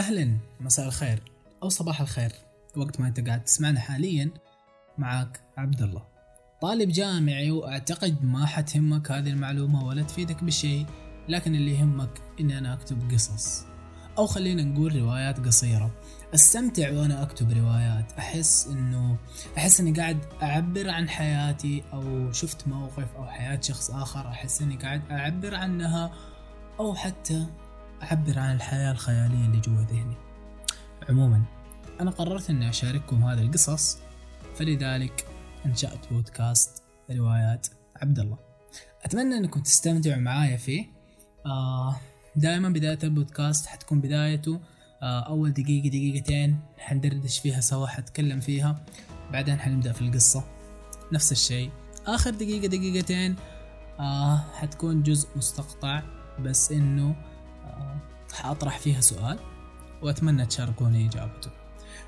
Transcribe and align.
أهلا. 0.00 0.36
مساء 0.60 0.86
الخير 0.86 1.22
أو 1.62 1.68
صباح 1.68 2.00
الخير 2.00 2.32
وقت 2.76 3.00
ما 3.00 3.08
أنت 3.08 3.28
قاعد 3.28 3.44
تسمعنا 3.44 3.80
حاليا 3.80 4.30
معك 4.98 5.40
عبد 5.56 5.82
الله 5.82 6.02
طالب 6.62 6.88
جامعي 6.88 7.50
وأعتقد 7.50 8.24
ما 8.24 8.46
حتهمك 8.46 9.10
هذه 9.10 9.28
المعلومة 9.30 9.86
ولا 9.86 10.02
تفيدك 10.02 10.44
بشيء 10.44 10.86
لكن 11.28 11.54
اللي 11.54 11.74
يهمك 11.74 12.22
إني 12.40 12.58
أنا 12.58 12.74
أكتب 12.74 13.10
قصص. 13.12 13.64
أو 14.18 14.26
خلينا 14.26 14.62
نقول 14.62 14.96
روايات 14.96 15.46
قصيرة. 15.46 15.90
أستمتع 16.34 16.92
وأنا 16.92 17.22
أكتب 17.22 17.50
روايات. 17.50 18.12
أحس 18.12 18.66
إنه 18.66 19.16
أحس 19.56 19.80
إني 19.80 19.92
قاعد 19.92 20.18
أعبر 20.42 20.88
عن 20.90 21.08
حياتي 21.08 21.82
أو 21.92 22.32
شفت 22.32 22.68
موقف 22.68 23.16
أو 23.16 23.26
حياة 23.26 23.60
شخص 23.60 23.90
آخر. 23.90 24.28
أحس 24.28 24.62
إني 24.62 24.76
قاعد 24.76 25.02
أعبر 25.10 25.54
عنها 25.54 26.12
أو 26.80 26.94
حتى 26.94 27.46
أعبر 28.02 28.38
عن 28.38 28.56
الحياة 28.56 28.92
الخيالية 28.92 29.46
اللي 29.46 29.60
جوا 29.60 29.82
ذهني. 29.82 30.16
عموما 31.08 31.42
أنا 32.00 32.10
قررت 32.10 32.50
إني 32.50 32.68
أشارككم 32.68 33.24
هذه 33.24 33.42
القصص 33.42 33.98
فلذلك 34.54 35.26
أنشأت 35.66 36.12
بودكاست 36.12 36.82
روايات 37.10 37.66
عبد 37.96 38.18
الله 38.18 38.38
أتمنى 39.04 39.36
إنكم 39.36 39.60
تستمتعوا 39.60 40.20
معايا 40.20 40.56
فيه. 40.56 40.86
آه 41.46 41.96
دائما 42.36 42.68
بداية 42.68 42.98
البودكاست 43.04 43.66
حتكون 43.66 44.00
بدايته. 44.00 44.60
آه، 45.02 45.20
أول 45.20 45.52
دقيقة 45.52 45.88
دقيقتين 45.88 46.60
حندردش 46.78 47.38
فيها 47.38 47.60
سوا 47.60 47.86
حتكلم 47.86 48.40
فيها. 48.40 48.84
بعدين 49.32 49.58
حنبدأ 49.58 49.92
في 49.92 50.02
القصة. 50.02 50.44
نفس 51.12 51.32
الشيء. 51.32 51.70
آخر 52.06 52.30
دقيقة 52.30 52.66
دقيقتين 52.66 53.36
آه 54.00 54.44
حتكون 54.54 55.02
جزء 55.02 55.28
مستقطع 55.36 56.02
بس 56.40 56.72
إنه 56.72 57.16
حأطرح 58.32 58.78
فيها 58.78 59.00
سؤال 59.00 59.38
وأتمنى 60.02 60.46
تشاركوني 60.46 61.06
إجابته. 61.06 61.50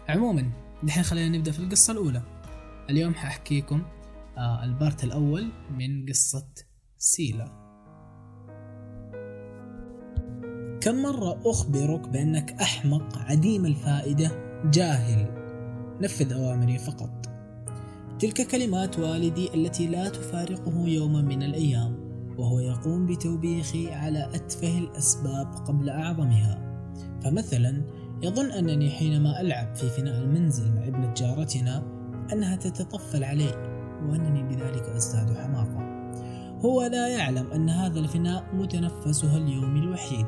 عموما 0.08 0.50
دحين 0.82 1.02
خلينا 1.02 1.38
نبدأ 1.38 1.52
في 1.52 1.58
القصة 1.58 1.92
الأولى. 1.92 2.22
اليوم 2.90 3.14
حأحكيكم 3.14 3.82
آه 4.38 4.64
البارت 4.64 5.04
الأول 5.04 5.48
من 5.70 6.06
قصة 6.06 6.48
سيلا. 6.98 7.62
كم 10.80 11.02
مرة 11.02 11.40
أخبرك 11.46 12.08
بأنك 12.08 12.52
أحمق 12.52 13.18
عديم 13.18 13.66
الفائدة 13.66 14.60
جاهل؟ 14.64 15.42
نفذ 16.00 16.32
أوامري 16.32 16.78
فقط. 16.78 17.26
تلك 18.18 18.46
كلمات 18.46 18.98
والدي 18.98 19.54
التي 19.54 19.86
لا 19.86 20.08
تفارقه 20.08 20.88
يوما 20.88 21.22
من 21.22 21.42
الأيام. 21.42 22.01
وهو 22.38 22.60
يقوم 22.60 23.06
بتوبيخي 23.06 23.92
على 23.92 24.28
أتفه 24.34 24.78
الأسباب 24.78 25.46
قبل 25.46 25.90
أعظمها. 25.90 26.72
فمثلا 27.24 27.82
يظن 28.22 28.50
أنني 28.50 28.90
حينما 28.90 29.40
ألعب 29.40 29.74
في 29.74 29.88
فناء 29.88 30.18
المنزل 30.20 30.74
مع 30.74 30.86
ابنة 30.86 31.14
جارتنا 31.14 31.82
أنها 32.32 32.56
تتطفل 32.56 33.24
علي 33.24 33.72
وأنني 34.08 34.42
بذلك 34.42 34.82
أزداد 34.82 35.36
حماقة. 35.36 35.92
هو 36.64 36.82
لا 36.82 37.08
يعلم 37.08 37.52
أن 37.52 37.70
هذا 37.70 38.00
الفناء 38.00 38.44
متنفسها 38.54 39.36
اليومي 39.36 39.80
الوحيد 39.80 40.26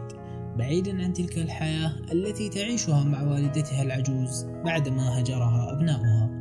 بعيدا 0.58 1.02
عن 1.04 1.12
تلك 1.12 1.38
الحياة 1.38 1.92
التي 2.12 2.48
تعيشها 2.48 3.04
مع 3.04 3.22
والدتها 3.22 3.82
العجوز 3.82 4.44
بعدما 4.64 5.20
هجرها 5.20 5.72
أبناؤها. 5.72 6.33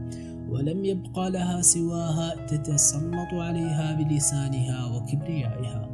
ولم 0.54 0.86
يبقى 0.86 1.32
لها 1.32 1.62
سواها 1.62 2.46
تتسلط 2.46 3.34
عليها 3.34 3.96
بلسانها 3.96 4.86
وكبريائها 4.86 5.90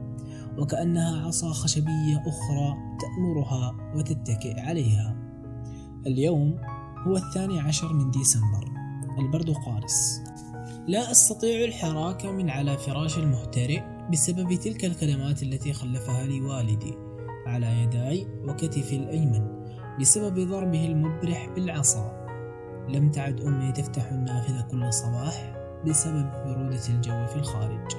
وكأنها 0.58 1.28
عصا 1.28 1.52
خشبية 1.52 2.24
أخرى 2.28 2.78
تأمرها 3.00 3.94
وتتكئ 3.96 4.60
عليها. 4.60 5.16
اليوم 6.08 6.56
هو 7.08 7.18
الثاني 7.18 7.60
عشر 7.60 7.94
من 7.94 8.12
ديسمبر 8.12 8.66
البرد 9.20 9.50
قارس. 9.50 10.22
لا 10.88 11.12
أستطيع 11.12 11.66
الحراك 11.66 12.26
من 12.26 12.50
على 12.50 12.78
فراش 12.78 13.18
المهترئ 13.18 13.82
بسبب 14.12 14.54
تلك 14.54 14.86
الكلمات 14.86 15.44
التي 15.44 15.74
خلفها 15.74 16.28
لي 16.28 16.42
والدي 16.42 16.94
على 17.48 17.84
يداي 17.84 18.28
وكتفي 18.48 18.96
الأيمن 18.96 19.48
بسبب 20.00 20.50
ضربه 20.50 20.86
المبرح 20.86 21.50
بالعصا. 21.56 22.19
لم 22.90 23.12
تعد 23.12 23.42
أمي 23.42 23.72
تفتح 23.72 24.12
النافذة 24.12 24.62
كل 24.72 24.94
صباح 24.94 25.56
بسبب 25.88 26.32
برودة 26.46 26.88
الجو 26.90 27.26
في 27.26 27.36
الخارج 27.36 27.96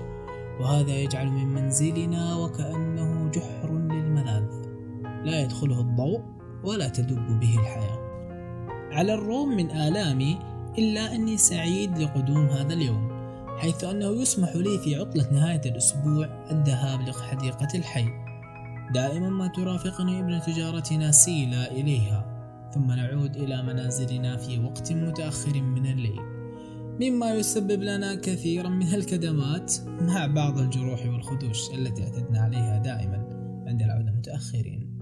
وهذا 0.61 0.91
يجعل 0.91 1.31
من 1.31 1.47
منزلنا 1.47 2.35
وكأنه 2.35 3.31
جحر 3.31 3.73
للملاذ. 3.73 4.45
لا 5.25 5.41
يدخله 5.41 5.81
الضوء 5.81 6.21
ولا 6.65 6.89
تدب 6.89 7.41
به 7.41 7.59
الحياة. 7.61 7.99
على 8.93 9.15
الرغم 9.15 9.49
من 9.49 9.71
آلامي 9.71 10.39
إلا 10.79 11.15
أني 11.15 11.37
سعيد 11.37 11.99
لقدوم 11.99 12.47
هذا 12.47 12.73
اليوم 12.75 13.11
حيث 13.59 13.85
أنه 13.85 14.07
يسمح 14.07 14.57
لي 14.57 14.79
في 14.79 14.97
عطلة 14.97 15.33
نهاية 15.33 15.61
الأسبوع 15.67 16.27
الذهاب 16.51 17.01
لحديقة 17.01 17.69
الحي. 17.75 18.09
دائما 18.95 19.29
ما 19.29 19.47
ترافقني 19.47 20.21
ابنة 20.21 20.45
جارتنا 20.49 21.11
سيلا 21.11 21.73
إليها. 21.73 22.30
ثم 22.75 22.93
نعود 22.93 23.37
إلى 23.37 23.63
منازلنا 23.63 24.37
في 24.37 24.59
وقت 24.59 24.93
متأخر 24.93 25.63
من 25.63 25.87
الليل. 25.87 26.21
مما 27.01 27.35
يسبب 27.35 27.83
لنا 27.83 28.15
كثيرا 28.15 28.69
من 28.69 28.95
الكدمات 28.95 29.75
مع 30.01 30.27
بعض 30.27 30.59
الجروح 30.59 31.07
والخدوش 31.07 31.71
التي 31.71 32.03
اعتدنا 32.03 32.41
عليها 32.41 32.79
دائما 32.79 33.27
عند 33.67 33.83
العودة 33.83 34.13
متأخرين. 34.13 34.99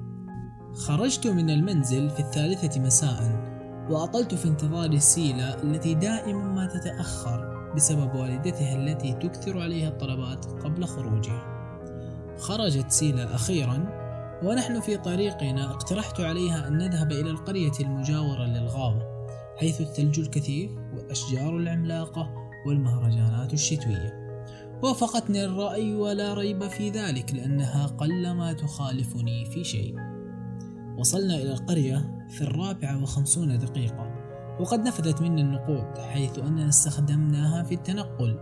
خرجت 0.75 1.27
من 1.27 1.51
المنزل 1.51 2.11
في 2.11 2.21
الثالثة 2.21 2.81
مساء 2.81 3.49
وأطلت 3.91 4.35
في 4.35 4.49
انتظار 4.49 4.99
سيلا 4.99 5.63
التي 5.63 5.95
دائما 5.95 6.43
ما 6.43 6.67
تتأخر 6.67 7.73
بسبب 7.77 8.15
والدتها 8.15 8.77
التي 8.77 9.13
تكثر 9.13 9.61
عليها 9.61 9.89
الطلبات 9.89 10.45
قبل 10.47 10.85
خروجها. 10.85 11.59
خرجت 12.39 12.91
سيلا 12.91 13.35
أخيرا 13.35 14.08
ونحن 14.43 14.81
في 14.81 14.97
طريقنا 14.97 15.71
اقترحت 15.71 16.21
عليها 16.21 16.69
أن 16.69 16.79
نذهب 16.79 17.13
إلى 17.13 17.31
القرية 17.31 17.73
المجاورة 17.81 18.47
للغابة 18.47 19.03
حيث 19.57 19.81
الثلج 19.81 20.21
الكثيف 20.21 20.71
والأشجار 20.71 21.57
العملاقة 21.57 22.35
والمهرجانات 22.67 23.53
الشتوية. 23.53 24.29
وافقتني 24.83 25.45
الرأي 25.45 25.95
ولا 25.95 26.35
ريب 26.35 26.69
في 26.69 26.91
ذلك 26.91 27.35
لأنها 27.35 27.87
قلما 27.87 28.53
تخالفني 28.53 29.45
في 29.45 29.65
شيء. 29.65 29.95
وصلنا 30.99 31.35
إلى 31.35 31.53
القرية 31.53 32.27
في 32.29 32.41
الرابعة 32.41 33.03
وخمسون 33.03 33.59
دقيقة 33.59 34.15
وقد 34.61 34.81
نفذت 34.81 35.23
منا 35.23 35.43
النقود 35.43 35.99
حيث 35.99 36.39
أننا 36.39 36.69
استخدمناها 36.69 37.63
في 37.63 37.75
التنقل. 37.75 38.39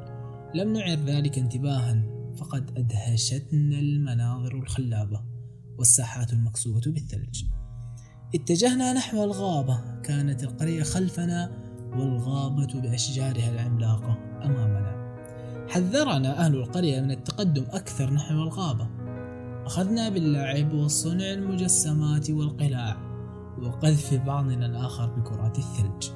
لم 0.55 0.73
نعر 0.73 0.99
ذلك 0.99 1.39
انتباها 1.39 2.03
فقد 2.37 2.71
أدهشتنا 2.79 3.79
المناظر 3.79 4.55
الخلابة. 4.55 5.36
والساحات 5.79 6.33
المكسوة 6.33 6.81
بالثلج. 6.87 7.45
اتجهنا 8.35 8.93
نحو 8.93 9.25
الغابة. 9.25 9.81
كانت 10.03 10.43
القرية 10.43 10.83
خلفنا 10.83 11.51
والغابة 11.93 12.81
بأشجارها 12.81 13.51
العملاقة 13.51 14.19
أمامنا. 14.43 15.17
حذرنا 15.69 16.47
أهل 16.47 16.55
القرية 16.55 17.01
من 17.01 17.11
التقدم 17.11 17.65
أكثر 17.71 18.13
نحو 18.13 18.35
الغابة. 18.35 18.89
أخذنا 19.67 20.09
باللعب 20.09 20.75
وصنع 20.75 21.33
المجسمات 21.33 22.31
والقلاع 22.31 22.97
وقذف 23.63 24.15
بعضنا 24.15 24.67
الآخر 24.67 25.07
بكرات 25.07 25.59
الثلج. 25.59 26.11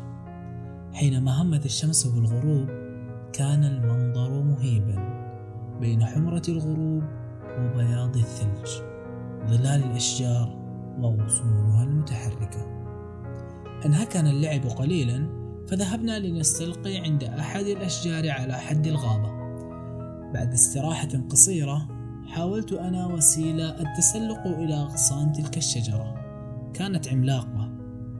حينما 0.92 1.42
همت 1.42 1.66
الشمس 1.66 2.06
بالغروب 2.06 2.68
كان 3.32 3.64
المنظر 3.64 4.42
مهيبا 4.42 5.20
بين 5.80 6.04
حمرة 6.04 6.42
الغروب 6.48 7.04
وبياض 7.58 8.16
الثلج. 8.16 8.89
ظلال 9.48 9.84
الأشجار 9.84 10.56
وغصونها 10.98 11.84
المتحركة. 11.84 12.66
أنهكنا 13.86 14.30
اللعب 14.30 14.60
قليلا 14.60 15.40
فذهبنا 15.68 16.18
لنستلقي 16.18 16.96
عند 16.96 17.24
أحد 17.24 17.64
الأشجار 17.64 18.30
على 18.30 18.54
حد 18.54 18.86
الغابة. 18.86 19.40
بعد 20.32 20.52
استراحة 20.52 21.08
قصيرة 21.30 21.88
حاولت 22.26 22.72
أنا 22.72 23.06
وسيلة 23.06 23.70
التسلق 23.70 24.46
إلى 24.46 24.74
أغصان 24.74 25.32
تلك 25.32 25.56
الشجرة. 25.56 26.14
كانت 26.74 27.08
عملاقة 27.08 27.70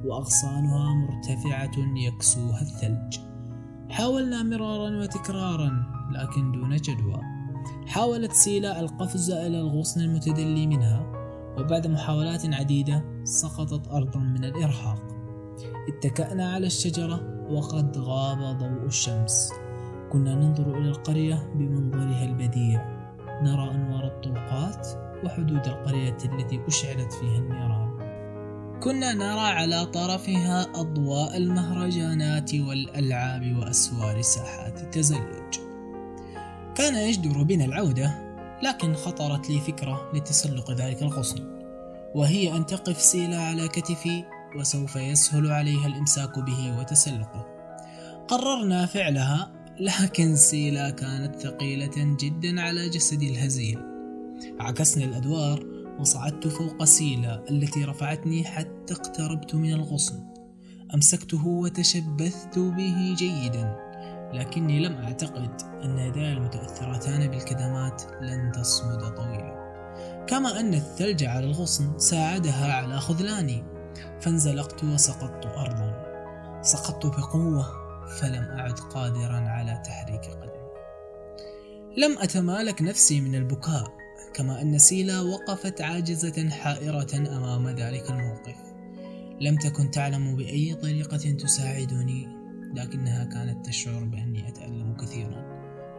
وأغصانها 0.05 0.95
مرتفعة 0.95 1.71
يكسوها 1.97 2.61
الثلج. 2.61 3.19
حاولنا 3.91 4.43
مرارا 4.43 5.03
وتكرارا 5.03 5.71
لكن 6.13 6.53
دون 6.53 6.77
جدوى. 6.77 7.21
حاولت 7.91 8.33
سيلا 8.33 8.81
القفز 8.81 9.31
إلى 9.31 9.61
الغصن 9.61 10.01
المتدلي 10.01 10.67
منها 10.67 11.07
وبعد 11.59 11.87
محاولات 11.87 12.55
عديدة 12.55 13.05
سقطت 13.25 13.89
أرضا 13.89 14.21
من 14.21 14.45
الإرهاق. 14.45 15.03
اتكأنا 15.89 16.53
على 16.53 16.67
الشجرة 16.67 17.47
وقد 17.51 17.99
غاب 17.99 18.59
ضوء 18.59 18.87
الشمس. 18.87 19.53
كنا 20.13 20.35
ننظر 20.35 20.79
إلى 20.79 20.89
القرية 20.89 21.53
بمنظرها 21.55 22.25
البديع. 22.25 22.85
نرى 23.43 23.71
أنوار 23.71 24.07
الطرقات 24.07 24.89
وحدود 25.25 25.67
القرية 25.67 26.19
التي 26.25 26.61
أشعلت 26.69 27.13
فيها 27.13 27.39
النيران. 27.39 27.91
كنا 28.83 29.13
نرى 29.13 29.41
على 29.41 29.87
طرفها 29.87 30.81
أضواء 30.81 31.37
المهرجانات 31.37 32.55
والألعاب 32.55 33.57
وأسوار 33.57 34.23
ساحات 34.23 34.81
التزلج. 34.81 35.70
كان 36.75 36.95
يجدر 36.95 37.43
بنا 37.43 37.65
العودة 37.65 38.31
لكن 38.63 38.95
خطرت 38.95 39.51
لي 39.51 39.61
فكرة 39.61 40.11
لتسلق 40.15 40.71
ذلك 40.71 41.03
الغصن 41.03 41.61
وهي 42.15 42.57
أن 42.57 42.67
تقف 42.67 43.03
سيلا 43.03 43.41
على 43.41 43.69
كتفي 43.69 44.25
وسوف 44.57 44.97
يسهل 44.97 45.51
عليها 45.51 45.87
الإمساك 45.87 46.39
به 46.39 46.79
وتسلقه. 46.79 47.47
قررنا 48.29 48.87
فعلها 48.87 49.53
لكن 49.81 50.37
سيلا 50.37 50.91
كانت 50.91 51.37
ثقيلة 51.37 52.17
جدا 52.21 52.61
على 52.61 52.89
جسدي 52.89 53.31
الهزيل. 53.31 53.79
عكسني 54.61 55.05
الأدوار 55.05 55.67
وصعدت 56.01 56.49
فوق 56.49 56.85
سيلا 56.85 57.45
التي 57.51 57.85
رفعتني 57.85 58.45
حتى 58.45 58.95
اقتربت 58.95 59.55
من 59.55 59.73
الغصن. 59.73 60.25
أمسكته 60.95 61.47
وتشبثت 61.47 62.59
به 62.59 63.15
جيدا. 63.19 63.90
لكني 64.33 64.81
لم 64.81 64.95
أعتقد 64.97 65.63
أن 65.85 65.99
يداي 65.99 66.33
المتأثرتان 66.33 67.31
بالكدمات 67.31 68.03
لن 68.21 68.53
تصمد 68.53 69.15
طويلا. 69.15 69.71
كما 70.29 70.61
أن 70.61 70.75
الثلج 70.75 71.25
على 71.25 71.47
الغصن 71.47 71.99
ساعدها 71.99 72.73
على 72.73 73.01
خذلاني 73.01 73.65
فانزلقت 74.21 74.85
وسقطت 74.85 75.47
أرضا. 75.47 76.11
سقطت 76.63 77.07
بقوة 77.07 77.67
فلم 78.21 78.43
أعد 78.43 78.79
قادرا 78.79 79.49
على 79.49 79.83
تحريك 79.85 80.25
قدمي. 80.25 80.51
لم 81.97 82.19
أتمالك 82.19 82.83
نفسي 82.83 83.21
من 83.21 83.35
البكاء 83.35 83.93
كما 84.35 84.63
أن 84.63 84.79
سيلا 84.79 85.21
وقفت 85.21 85.81
عاجزة 85.81 86.49
حائرة 86.51 87.37
أمام 87.37 87.69
ذلك 87.69 88.11
الموقف. 88.11 88.57
لم 89.41 89.57
تكن 89.57 89.91
تعلم 89.91 90.37
بأي 90.37 90.75
طريقة 90.75 91.17
تساعدني 91.17 92.40
لكنها 92.75 93.25
كانت 93.25 93.67
تشعر 93.67 94.05
بأني 94.05 94.49
أتألم 94.49 94.97
كثيرا 94.97 95.45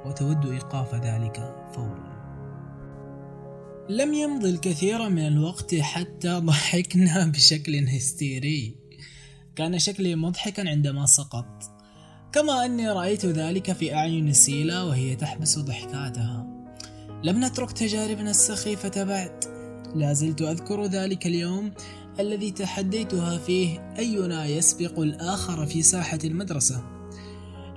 وتود 0.05 0.45
إيقاف 0.45 0.95
ذلك 0.95 1.67
فورا. 1.73 2.11
لم 3.89 4.13
يمض 4.13 4.45
الكثير 4.45 5.09
من 5.09 5.27
الوقت 5.27 5.75
حتى 5.75 6.39
ضحكنا 6.49 7.25
بشكل 7.27 7.75
هستيري. 7.75 8.75
كان 9.55 9.79
شكلي 9.79 10.15
مضحكا 10.15 10.69
عندما 10.69 11.05
سقط 11.05 11.63
كما 12.33 12.65
أني 12.65 12.89
رأيت 12.89 13.25
ذلك 13.25 13.71
في 13.71 13.95
أعين 13.95 14.33
سيلا 14.33 14.83
وهي 14.83 15.15
تحبس 15.15 15.59
ضحكاتها. 15.59 16.47
لم 17.23 17.45
نترك 17.45 17.71
تجاربنا 17.71 18.29
السخيفة 18.29 19.03
بعد. 19.03 19.43
لا 19.95 20.13
زلت 20.13 20.41
أذكر 20.41 20.85
ذلك 20.85 21.27
اليوم 21.27 21.71
الذي 22.21 22.51
تحديتها 22.51 23.37
فيه 23.37 23.93
أينا 23.99 24.45
يسبق 24.45 24.99
الآخر 24.99 25.65
في 25.65 25.81
ساحة 25.81 26.19
المدرسة؟ 26.23 26.83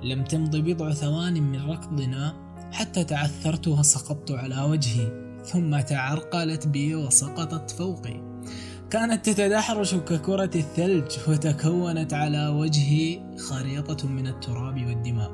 لم 0.03 0.23
تمض 0.23 0.55
بضع 0.55 0.93
ثوان 0.93 1.43
من 1.43 1.69
ركضنا 1.69 2.33
حتى 2.71 3.03
تعثرت 3.03 3.67
وسقطت 3.67 4.31
على 4.31 4.61
وجهي 4.61 5.25
ثم 5.45 5.79
تعرقلت 5.79 6.67
بي 6.67 6.95
وسقطت 6.95 7.71
فوقي. 7.71 8.41
كانت 8.89 9.29
تتدحرج 9.29 9.95
ككرة 9.95 10.51
الثلج 10.55 11.11
وتكونت 11.27 12.13
على 12.13 12.47
وجهي 12.47 13.35
خريطة 13.37 14.07
من 14.07 14.27
التراب 14.27 14.85
والدماء. 14.85 15.31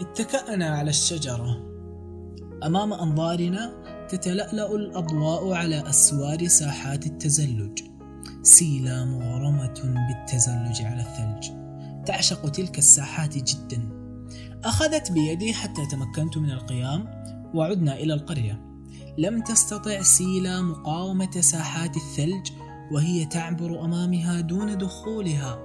اتكأنا 0.00 0.66
على 0.66 0.90
الشجرة. 0.90 1.62
أمام 2.64 2.92
أنظارنا 2.92 3.72
تتلألأ 4.08 4.74
الأضواء 4.74 5.52
على 5.52 5.88
أسوار 5.88 6.46
ساحات 6.46 7.06
التزلج. 7.06 7.95
سيلا 8.46 9.04
مغرمة 9.04 10.06
بالتزلج 10.08 10.82
على 10.82 11.00
الثلج 11.00 11.50
تعشق 12.06 12.48
تلك 12.48 12.78
الساحات 12.78 13.38
جدا 13.38 13.88
أخذت 14.64 15.12
بيدي 15.12 15.54
حتى 15.54 15.86
تمكنت 15.86 16.38
من 16.38 16.50
القيام 16.50 17.22
وعدنا 17.54 17.96
إلى 17.96 18.14
القرية 18.14 18.60
لم 19.18 19.40
تستطع 19.40 20.02
سيلا 20.02 20.60
مقاومة 20.60 21.40
ساحات 21.40 21.96
الثلج 21.96 22.50
وهي 22.92 23.24
تعبر 23.24 23.84
أمامها 23.84 24.40
دون 24.40 24.78
دخولها. 24.78 25.58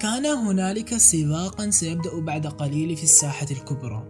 كان 0.00 0.26
هنالك 0.26 0.96
سباقا 0.96 1.70
سيبدأ 1.70 2.20
بعد 2.20 2.46
قليل 2.46 2.96
في 2.96 3.02
الساحة 3.02 3.46
الكبرى. 3.50 4.04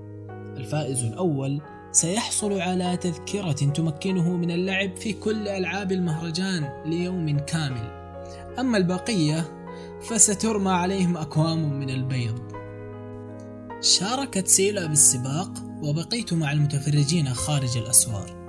الفائز 0.56 1.05
الأول 1.05 1.61
سيحصل 1.92 2.60
على 2.60 2.96
تذكرة 2.96 3.52
تمكنه 3.52 4.37
من 4.37 4.50
اللعب 4.50 4.96
في 4.96 5.12
كل 5.12 5.48
ألعاب 5.48 5.92
المهرجان 5.92 6.82
ليوم 6.87 7.38
كامل. 7.38 7.90
أما 8.58 8.78
البقية 8.78 9.44
فسترمى 10.08 10.70
عليهم 10.70 11.16
أكوام 11.16 11.81
من 11.81 11.90
البيض. 11.90 12.50
شاركت 13.81 14.48
سيلا 14.48 14.87
بالسباق 14.87 15.50
وبقيت 15.82 16.32
مع 16.32 16.52
المتفرجين 16.52 17.34
خارج 17.34 17.76
الأسوار 17.76 18.40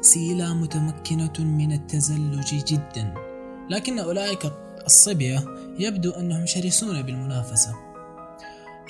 سيلا 0.00 0.54
متمكنة 0.54 1.32
من 1.38 1.72
التزلج 1.72 2.54
جدا 2.54 3.14
لكن 3.70 3.98
أولئك 3.98 4.52
الصبية 4.86 5.44
يبدو 5.78 6.10
أنهم 6.10 6.46
شرسون 6.46 7.02
بالمنافسة 7.02 7.74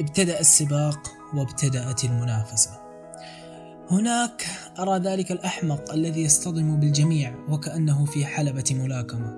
ابتدأ 0.01 0.41
السباق 0.41 0.99
وابتدأت 1.35 2.05
المنافسة 2.05 2.90
هناك 3.91 4.47
أرى 4.79 4.99
ذلك 4.99 5.33
الأحمق 5.33 5.93
الذي 5.93 6.23
يصطدم 6.23 6.81
بالجميع 6.81 7.35
وكأنه 7.49 8.05
في 8.05 8.27
حلبة 8.27 8.65
ملاكمة. 8.71 9.37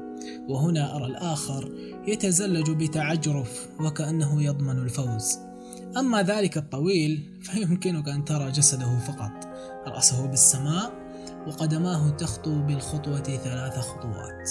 وهنا 0.49 0.97
أرى 0.97 1.07
الآخر 1.07 1.73
يتزلج 2.07 2.71
بتعجرف 2.71 3.69
وكأنه 3.81 4.43
يضمن 4.43 4.79
الفوز. 4.79 5.39
أما 5.97 6.23
ذلك 6.23 6.57
الطويل 6.57 7.41
فيمكنك 7.43 8.09
أن 8.09 8.25
ترى 8.25 8.51
جسده 8.51 8.99
فقط. 8.99 9.49
رأسه 9.87 10.27
بالسماء 10.27 10.93
وقدماه 11.47 12.11
تخطو 12.11 12.63
بالخطوة 12.63 13.23
ثلاث 13.23 13.79
خطوات. 13.79 14.51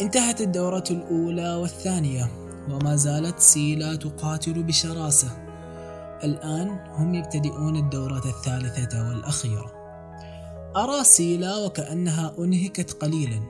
انتهت 0.00 0.40
الدورة 0.40 0.84
الأولى 0.90 1.54
والثانية 1.54 2.30
وما 2.70 2.96
زالت 2.96 3.38
سيلا 3.38 3.96
تقاتل 3.96 4.62
بشراسة. 4.62 5.47
الآن 6.24 6.68
هم 6.68 7.14
يبتدئون 7.14 7.76
الدورة 7.76 8.22
الثالثة 8.24 9.08
والأخيرة. 9.08 9.72
أرى 10.76 11.04
سيلا 11.04 11.56
وكأنها 11.56 12.34
أنهكت 12.38 12.92
قليلا 12.92 13.40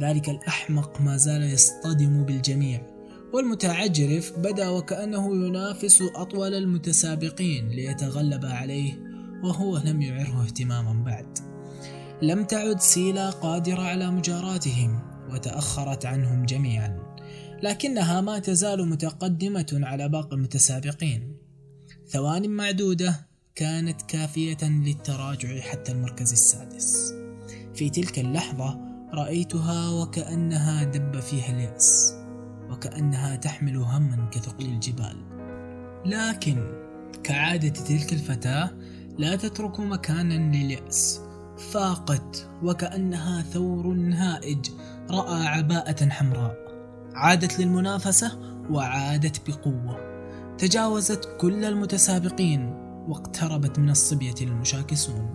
ذلك 0.00 0.28
الأحمق 0.28 1.00
ما 1.00 1.16
زال 1.16 1.42
يصطدم 1.42 2.24
بالجميع. 2.24 2.86
والمتعجرف 3.34 4.38
بدا 4.38 4.68
وكأنه 4.68 5.46
ينافس 5.46 6.02
أطول 6.16 6.54
المتسابقين 6.54 7.68
ليتغلب 7.68 8.44
عليه 8.44 8.92
وهو 9.44 9.78
لم 9.78 10.02
يعره 10.02 10.44
اهتماما 10.44 11.04
بعد. 11.04 11.38
لم 12.22 12.44
تعد 12.44 12.80
سيلا 12.80 13.30
قادرة 13.30 13.82
على 13.82 14.10
مجاراتهم 14.10 15.00
وتأخرت 15.30 16.06
عنهم 16.06 16.44
جميعا. 16.44 16.98
لكنها 17.62 18.20
ما 18.20 18.38
تزال 18.38 18.88
متقدمة 18.88 19.66
على 19.72 20.08
باقي 20.08 20.36
المتسابقين. 20.36 21.37
ثوان 22.10 22.50
معدودة 22.50 23.26
كانت 23.54 24.02
كافية 24.02 24.56
للتراجع 24.62 25.60
حتى 25.60 25.92
المركز 25.92 26.32
السادس. 26.32 27.14
في 27.74 27.90
تلك 27.90 28.18
اللحظة 28.18 28.78
رأيتها 29.14 29.90
وكأنها 29.90 30.84
دب 30.84 31.20
فيها 31.20 31.50
اليأس 31.50 32.14
وكأنها 32.70 33.36
تحمل 33.36 33.76
هما 33.76 34.28
كثقل 34.32 34.64
الجبال. 34.66 35.16
لكن 36.06 36.72
كعادة 37.22 37.68
تلك 37.68 38.12
الفتاة 38.12 38.70
لا 39.18 39.36
تترك 39.36 39.80
مكانا 39.80 40.56
لليأس 40.56 41.20
فاقت 41.72 42.48
وكأنها 42.62 43.42
ثور 43.42 43.86
هائج 44.12 44.70
رأى 45.10 45.46
عباءة 45.46 46.08
حمراء. 46.08 46.56
عادت 47.14 47.60
للمنافسة 47.60 48.38
وعادت 48.70 49.50
بقوة. 49.50 50.07
تجاوزت 50.58 51.28
كل 51.40 51.64
المتسابقين 51.64 52.74
واقتربت 53.08 53.78
من 53.78 53.90
الصبية 53.90 54.34
المشاكسون. 54.42 55.34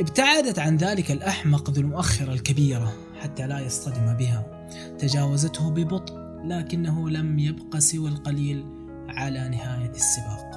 ابتعدت 0.00 0.58
عن 0.58 0.76
ذلك 0.76 1.10
الأحمق 1.10 1.70
ذو 1.70 1.80
المؤخرة 1.80 2.32
الكبيرة 2.32 2.92
حتى 3.20 3.46
لا 3.46 3.60
يصطدم 3.60 4.14
بها. 4.14 4.68
تجاوزته 4.98 5.70
ببطء 5.70 6.14
لكنه 6.44 7.10
لم 7.10 7.38
يبق 7.38 7.78
سوى 7.78 8.08
القليل 8.08 8.66
على 9.08 9.48
نهاية 9.48 9.90
السباق. 9.90 10.50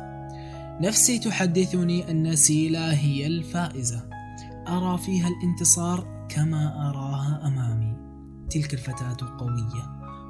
نفسي 0.82 1.20
تحدثني 1.20 2.12
أن 2.12 2.36
سيلا 2.36 3.00
هي 3.00 3.28
الفائزة. 3.28 4.10
أرى 4.68 4.98
فيها 4.98 5.28
الانتصار 5.28 6.28
كما 6.30 6.90
أراها 6.90 7.48
أمامي. 7.48 7.96
تلك 8.50 8.74
الفتاة 8.74 9.38
قوية 9.40 9.84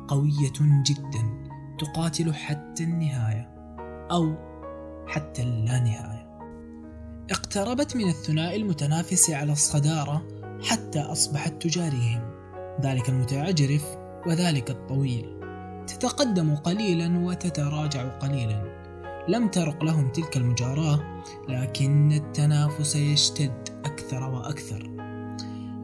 قوية 0.07 0.83
جدا. 0.85 1.38
تقاتل 1.79 2.33
حتى 2.33 2.83
النهاية 2.83 3.49
أو 4.11 4.35
حتى 5.07 5.41
اللانهاية 5.41 6.29
اقتربت 7.31 7.95
من 7.95 8.09
الثنائي 8.09 8.61
المتنافس 8.61 9.29
على 9.29 9.51
الصدارة 9.51 10.27
حتى 10.63 10.99
أصبحت 10.99 11.61
تجاريهم. 11.61 12.21
ذلك 12.81 13.09
المتعجرف 13.09 13.85
وذلك 14.27 14.69
الطويل. 14.69 15.39
تتقدم 15.87 16.55
قليلا 16.55 17.19
وتتراجع 17.19 18.07
قليلا. 18.07 18.79
لم 19.27 19.47
ترق 19.47 19.83
لهم 19.83 20.11
تلك 20.11 20.37
المجاراة 20.37 21.23
لكن 21.49 22.11
التنافس 22.11 22.95
يشتد 22.95 23.69
أكثر 23.85 24.29
وأكثر. 24.29 24.83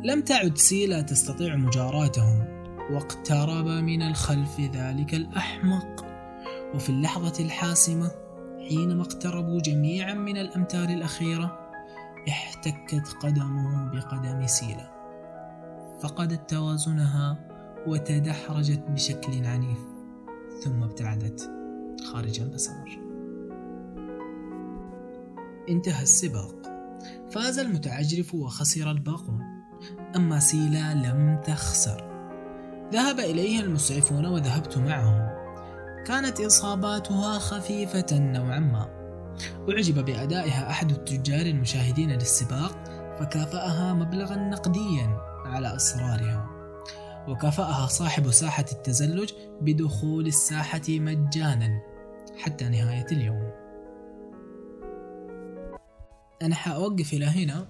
لم 0.03 0.21
تعد 0.21 0.57
سيلا 0.57 1.01
تستطيع 1.01 1.55
مجاراتهم. 1.55 2.54
واقترب 2.91 3.67
من 3.67 4.01
الخلف 4.01 4.59
ذلك 4.59 5.13
الأحمق. 5.13 6.05
وفي 6.75 6.89
اللحظة 6.89 7.43
الحاسمة 7.45 8.11
حينما 8.69 9.01
اقتربوا 9.01 9.59
جميعا 9.59 10.13
من 10.13 10.37
الأمتار 10.37 10.89
الأخيرة 10.89 11.59
احتكت 12.29 13.07
قدمه 13.19 13.91
بقدم 13.91 14.47
سيلا. 14.47 14.95
فقدت 16.01 16.49
توازنها 16.49 17.37
وتدحرجت 17.87 18.83
بشكل 18.89 19.45
عنيف 19.45 19.79
ثم 20.63 20.83
ابتعدت 20.83 21.51
خارج 22.13 22.39
المسار 22.41 22.99
انتهى 25.69 26.03
السباق. 26.03 26.55
فاز 27.31 27.59
المتعجرف 27.59 28.35
وخسر 28.35 28.91
الباقون. 28.91 29.43
أما 30.15 30.39
سيلا 30.39 30.93
لم 30.93 31.41
تخسر. 31.45 32.14
ذهب 32.93 33.19
إليها 33.19 33.61
المسعفون 33.61 34.25
وذهبت 34.25 34.77
معهم. 34.77 35.29
كانت 36.05 36.41
إصاباتها 36.41 37.39
خفيفة 37.39 38.05
نوعا 38.11 38.59
ما. 38.59 38.95
أعجب 39.69 40.05
بأدائها 40.05 40.69
أحد 40.69 40.91
التجار 40.91 41.45
المشاهدين 41.45 42.11
للسباق 42.11 42.83
فكافأها 43.19 43.93
مبلغا 43.93 44.35
نقديا 44.35 45.17
على 45.45 45.75
إصرارها 45.75 46.49
وكافأها 47.27 47.87
صاحب 47.87 48.31
ساحة 48.31 48.65
التزلج 48.71 49.29
بدخول 49.61 50.27
الساحة 50.27 50.81
مجانا 50.89 51.81
حتى 52.37 52.69
نهاية 52.69 53.05
اليوم. 53.11 53.51
أنا 56.41 56.55
حأوقف 56.55 57.13
إلى 57.13 57.25
هنا 57.25 57.65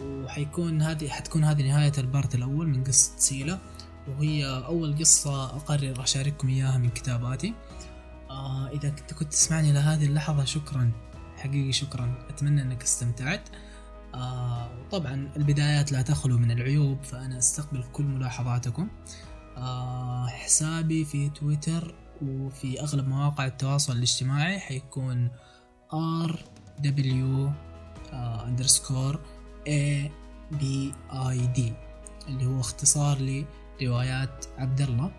وحيكون 0.00 0.82
هذه 0.82 1.08
حتكون 1.08 1.44
هذه 1.44 1.62
نهاية 1.62 1.92
البارت 1.98 2.34
الأول 2.34 2.66
من 2.66 2.84
قصة 2.84 3.12
سيلا. 3.18 3.58
وهي 4.08 4.46
أول 4.46 4.98
قصة 4.98 5.44
أقرر 5.44 6.02
أشارككم 6.02 6.48
إياها 6.48 6.78
من 6.78 6.90
كتاباتي. 6.90 7.54
آه 8.30 8.68
إذا 8.68 8.90
كنت 8.90 9.14
كنت 9.14 9.32
تسمعني 9.32 9.72
لهذه 9.72 10.06
اللحظة 10.06 10.44
شكرا. 10.44 10.92
حقيقي 11.36 11.72
شكرا. 11.72 12.14
أتمنى 12.28 12.62
أنك 12.62 12.82
استمتعت. 12.82 13.48
آه 14.14 14.70
طبعا 14.90 15.32
البدايات 15.36 15.92
لا 15.92 16.02
تخلو 16.02 16.38
من 16.38 16.50
العيوب 16.50 17.02
فأنا 17.02 17.38
أستقبل 17.38 17.84
كل 17.92 18.04
ملاحظاتكم. 18.04 18.88
آه 19.56 20.26
حسابي 20.26 21.04
في 21.04 21.30
تويتر 21.30 21.94
وفي 22.22 22.80
أغلب 22.80 23.08
مواقع 23.08 23.46
التواصل 23.46 23.92
الاجتماعي 23.92 24.58
حيكون 24.58 25.30
R 26.26 26.32
W 26.82 27.50
اندرسكور 28.12 29.20
A 29.68 30.08
B 30.52 30.64
I 31.12 31.58
D 31.58 31.60
اللي 32.28 32.46
هو 32.46 32.60
اختصار 32.60 33.18
لروايات 33.80 34.46
عبد 34.58 34.80
الله 34.80 35.10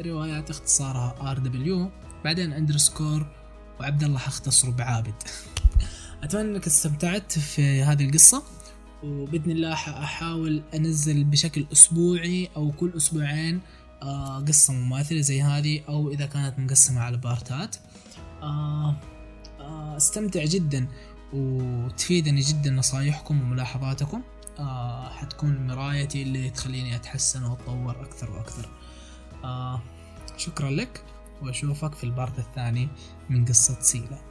روايات 0.00 0.50
اختصارها 0.50 1.30
RW 1.30 1.90
بعدين 2.24 2.52
underscore 2.52 3.26
وعبد 3.80 4.04
الله 4.04 4.18
حختصره 4.18 4.70
بعابد 4.70 5.14
أتمنى 6.22 6.50
إنك 6.50 6.66
استمتعت 6.66 7.38
في 7.38 7.82
هذه 7.82 8.06
القصة 8.06 8.42
وبإذن 9.02 9.50
الله 9.50 9.72
أحاول 9.72 10.62
أنزل 10.74 11.24
بشكل 11.24 11.66
أسبوعي 11.72 12.48
أو 12.56 12.72
كل 12.72 12.92
أسبوعين 12.96 13.60
آه 14.02 14.40
قصة 14.40 14.72
مماثلة 14.72 15.20
زي 15.20 15.42
هذه 15.42 15.80
أو 15.88 16.10
إذا 16.10 16.26
كانت 16.26 16.58
مقسمة 16.58 17.00
على 17.00 17.16
بارتات. 17.16 17.76
آه 18.42 18.96
آه 19.60 19.96
أستمتع 19.96 20.44
جدا 20.44 20.88
وتفيدني 21.32 22.40
جدا 22.40 22.70
نصايحكم 22.70 23.42
وملاحظاتكم. 23.42 24.22
آه 24.58 25.08
حتكون 25.08 25.66
مرايتي 25.66 26.22
اللي 26.22 26.50
تخليني 26.50 26.96
أتحسن 26.96 27.44
وأتطور 27.44 28.00
أكثر 28.00 28.30
وأكثر. 28.30 28.68
آه 29.44 29.82
شكرا 30.36 30.70
لك 30.70 31.04
وأشوفك 31.42 31.94
في 31.94 32.04
البارت 32.04 32.38
الثاني 32.38 32.88
من 33.30 33.44
قصة 33.44 33.80
سيلا. 33.80 34.27